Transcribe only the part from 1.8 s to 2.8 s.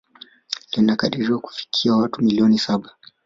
watu milioni